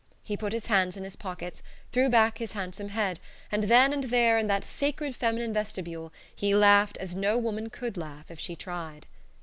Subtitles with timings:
[0.23, 3.19] He put his hands in his pockets, threw back his handsome head,
[3.51, 7.97] and then and there, in that sacred feminine vestibule, he laughed as no woman could
[7.97, 9.05] laugh if she tried.